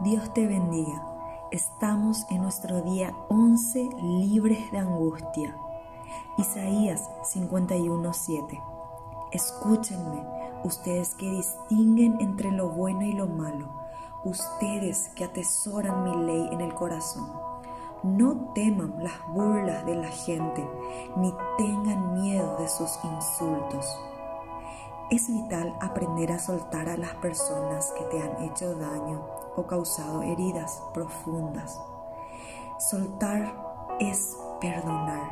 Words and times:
Dios 0.00 0.30
te 0.34 0.46
bendiga. 0.46 1.02
Estamos 1.50 2.26
en 2.28 2.42
nuestro 2.42 2.82
día 2.82 3.14
11 3.30 3.88
libres 4.02 4.70
de 4.70 4.78
angustia. 4.78 5.56
Isaías 6.36 7.08
51:7. 7.22 8.60
Escúchenme, 9.32 10.22
ustedes 10.64 11.14
que 11.14 11.30
distinguen 11.30 12.20
entre 12.20 12.52
lo 12.52 12.68
bueno 12.68 13.04
y 13.04 13.14
lo 13.14 13.26
malo, 13.26 13.68
ustedes 14.22 15.08
que 15.16 15.24
atesoran 15.24 16.04
mi 16.04 16.26
ley 16.26 16.46
en 16.52 16.60
el 16.60 16.74
corazón. 16.74 17.32
No 18.02 18.52
teman 18.54 19.02
las 19.02 19.26
burlas 19.28 19.86
de 19.86 19.96
la 19.96 20.08
gente, 20.08 20.68
ni 21.16 21.32
tengan 21.56 22.20
miedo 22.20 22.58
de 22.58 22.68
sus 22.68 22.98
insultos. 23.02 23.86
Es 25.08 25.28
vital 25.28 25.72
aprender 25.80 26.32
a 26.32 26.40
soltar 26.40 26.88
a 26.88 26.96
las 26.96 27.14
personas 27.14 27.92
que 27.96 28.04
te 28.06 28.20
han 28.20 28.42
hecho 28.42 28.74
daño 28.74 29.24
o 29.54 29.64
causado 29.64 30.22
heridas 30.22 30.82
profundas. 30.92 31.80
Soltar 32.80 33.96
es 34.00 34.36
perdonar, 34.60 35.30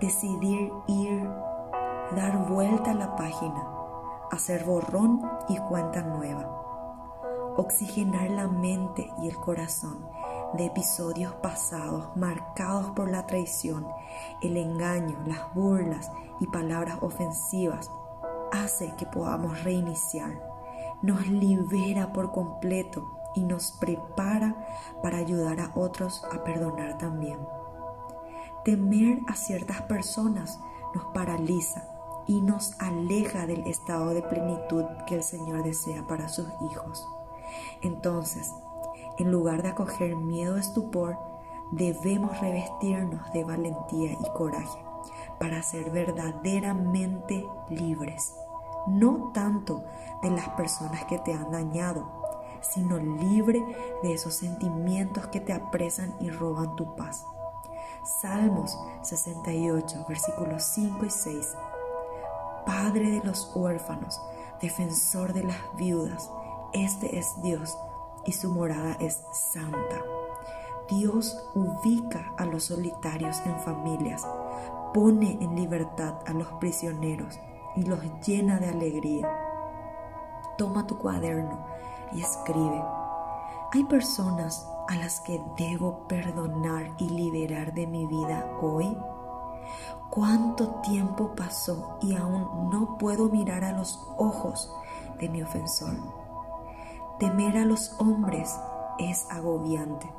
decidir 0.00 0.72
ir, 0.88 1.22
dar 2.16 2.48
vuelta 2.48 2.90
a 2.90 2.94
la 2.94 3.14
página, 3.14 3.64
hacer 4.32 4.64
borrón 4.64 5.22
y 5.48 5.56
cuenta 5.58 6.02
nueva. 6.02 7.54
Oxigenar 7.58 8.28
la 8.30 8.48
mente 8.48 9.08
y 9.22 9.28
el 9.28 9.36
corazón 9.36 10.08
de 10.54 10.66
episodios 10.66 11.32
pasados 11.34 12.16
marcados 12.16 12.90
por 12.90 13.08
la 13.08 13.24
traición, 13.24 13.86
el 14.42 14.56
engaño, 14.56 15.16
las 15.26 15.54
burlas 15.54 16.10
y 16.40 16.48
palabras 16.48 16.98
ofensivas 17.02 17.88
hace 18.52 18.94
que 18.96 19.06
podamos 19.06 19.64
reiniciar, 19.64 20.40
nos 21.02 21.26
libera 21.28 22.12
por 22.12 22.32
completo 22.32 23.04
y 23.34 23.44
nos 23.44 23.72
prepara 23.72 24.56
para 25.02 25.18
ayudar 25.18 25.60
a 25.60 25.72
otros 25.74 26.24
a 26.32 26.42
perdonar 26.44 26.98
también. 26.98 27.38
Temer 28.64 29.20
a 29.26 29.34
ciertas 29.34 29.82
personas 29.82 30.60
nos 30.94 31.04
paraliza 31.06 31.88
y 32.26 32.40
nos 32.40 32.78
aleja 32.80 33.46
del 33.46 33.66
estado 33.66 34.10
de 34.10 34.22
plenitud 34.22 34.84
que 35.06 35.16
el 35.16 35.22
Señor 35.22 35.62
desea 35.64 36.06
para 36.06 36.28
sus 36.28 36.48
hijos. 36.70 37.08
Entonces, 37.82 38.52
en 39.18 39.30
lugar 39.30 39.62
de 39.62 39.68
acoger 39.68 40.16
miedo 40.16 40.54
o 40.54 40.58
estupor, 40.58 41.18
debemos 41.72 42.38
revestirnos 42.40 43.32
de 43.32 43.44
valentía 43.44 44.12
y 44.12 44.30
coraje 44.34 44.78
para 45.38 45.62
ser 45.62 45.90
verdaderamente 45.90 47.46
libres, 47.68 48.34
no 48.86 49.30
tanto 49.32 49.84
de 50.22 50.30
las 50.30 50.48
personas 50.50 51.04
que 51.04 51.18
te 51.18 51.32
han 51.32 51.50
dañado, 51.50 52.06
sino 52.60 52.98
libre 52.98 53.64
de 54.02 54.12
esos 54.12 54.34
sentimientos 54.34 55.26
que 55.28 55.40
te 55.40 55.52
apresan 55.52 56.14
y 56.20 56.30
roban 56.30 56.76
tu 56.76 56.94
paz. 56.96 57.24
Salmos 58.20 58.78
68, 59.02 60.06
versículos 60.08 60.62
5 60.64 61.04
y 61.04 61.10
6. 61.10 61.56
Padre 62.66 63.10
de 63.10 63.22
los 63.24 63.50
huérfanos, 63.54 64.20
defensor 64.60 65.32
de 65.32 65.44
las 65.44 65.58
viudas, 65.76 66.30
este 66.72 67.18
es 67.18 67.40
Dios 67.42 67.76
y 68.24 68.32
su 68.32 68.50
morada 68.50 68.96
es 69.00 69.22
santa. 69.32 70.02
Dios 70.88 71.48
ubica 71.54 72.32
a 72.36 72.44
los 72.44 72.64
solitarios 72.64 73.40
en 73.46 73.58
familias 73.60 74.26
pone 74.92 75.38
en 75.40 75.54
libertad 75.54 76.14
a 76.26 76.32
los 76.32 76.48
prisioneros 76.54 77.38
y 77.76 77.82
los 77.82 78.00
llena 78.26 78.58
de 78.58 78.68
alegría. 78.68 79.30
Toma 80.58 80.86
tu 80.86 80.98
cuaderno 80.98 81.66
y 82.12 82.20
escribe. 82.20 82.82
Hay 83.72 83.84
personas 83.84 84.68
a 84.88 84.96
las 84.96 85.20
que 85.20 85.40
debo 85.56 86.08
perdonar 86.08 86.90
y 86.98 87.08
liberar 87.08 87.72
de 87.72 87.86
mi 87.86 88.06
vida 88.06 88.44
hoy. 88.60 88.96
¿Cuánto 90.10 90.80
tiempo 90.80 91.34
pasó 91.36 91.98
y 92.02 92.16
aún 92.16 92.70
no 92.70 92.98
puedo 92.98 93.28
mirar 93.28 93.62
a 93.62 93.72
los 93.72 94.08
ojos 94.16 94.74
de 95.20 95.28
mi 95.28 95.42
ofensor? 95.42 95.96
Temer 97.20 97.58
a 97.58 97.64
los 97.64 97.94
hombres 98.00 98.58
es 98.98 99.30
agobiante. 99.30 100.10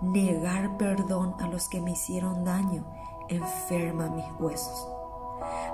Negar 0.00 0.78
perdón 0.78 1.34
a 1.40 1.48
los 1.48 1.68
que 1.68 1.80
me 1.80 1.90
hicieron 1.90 2.44
daño 2.44 2.84
enferma 3.28 4.08
mis 4.08 4.26
huesos. 4.38 4.97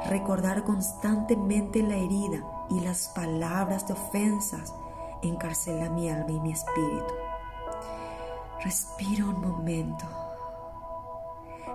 Recordar 0.09 0.65
constantemente 0.65 1.83
la 1.83 1.97
herida 1.97 2.45
y 2.69 2.81
las 2.81 3.09
palabras 3.09 3.87
de 3.87 3.95
ofensas 3.95 4.75
encarcela 5.23 5.89
mi 5.89 6.11
alma 6.11 6.31
y 6.31 6.41
mi 6.41 6.53
espíritu. 6.53 7.15
Respira 8.63 9.25
un 9.25 9.41
momento. 9.41 10.05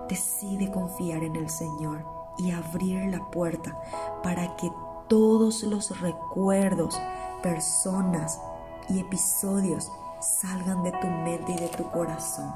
Decide 0.08 0.70
confiar 0.70 1.24
en 1.24 1.34
el 1.34 1.48
Señor 1.50 2.04
y 2.38 2.52
abrir 2.52 3.06
la 3.06 3.30
puerta 3.30 3.80
para 4.22 4.56
que 4.56 4.70
todos 5.08 5.64
los 5.64 6.00
recuerdos, 6.00 7.00
personas 7.42 8.40
y 8.88 9.00
episodios 9.00 9.90
salgan 10.20 10.84
de 10.84 10.92
tu 10.92 11.06
mente 11.06 11.52
y 11.52 11.56
de 11.56 11.68
tu 11.68 11.90
corazón. 11.90 12.52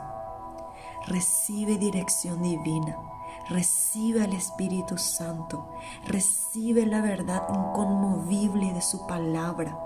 Recibe 1.07 1.79
dirección 1.79 2.43
divina 2.43 2.97
Recibe 3.49 4.23
al 4.23 4.33
Espíritu 4.33 4.97
Santo, 4.97 5.69
recibe 6.07 6.87
la 6.87 7.03
verdad 7.03 7.43
inconmovible 7.51 8.73
de 8.73 8.81
su 8.81 9.07
palabra. 9.07 9.79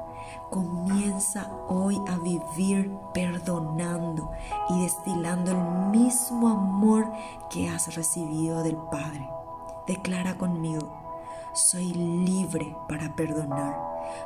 Comienza 0.51 1.51
hoy 1.69 2.01
a 2.07 2.19
vivir 2.19 2.97
perdonando 3.13 4.31
y 4.69 4.83
destilando 4.83 5.51
el 5.51 5.91
mismo 5.91 6.51
amor 6.51 7.11
que 7.51 7.69
has 7.69 7.95
recibido 7.97 8.63
del 8.63 8.77
Padre. 8.77 9.29
Declara 9.89 10.39
conmigo, 10.39 10.93
soy 11.53 11.93
libre 11.93 12.77
para 12.89 13.17
perdonar, 13.17 13.77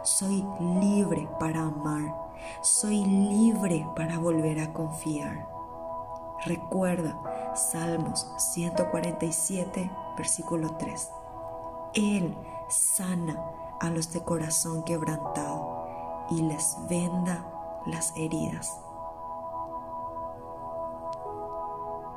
soy 0.02 0.44
libre 0.60 1.26
para 1.40 1.62
amar, 1.62 2.14
soy 2.60 3.04
libre 3.04 3.86
para 3.96 4.18
volver 4.18 4.60
a 4.60 4.72
confiar. 4.74 5.61
Recuerda 6.44 7.16
Salmos 7.54 8.26
147, 8.36 9.90
versículo 10.16 10.76
3. 10.76 11.10
Él 11.94 12.36
sana 12.68 13.40
a 13.80 13.90
los 13.90 14.12
de 14.12 14.22
corazón 14.22 14.82
quebrantado 14.82 16.26
y 16.30 16.42
les 16.42 16.76
venda 16.88 17.44
las 17.86 18.12
heridas. 18.16 18.76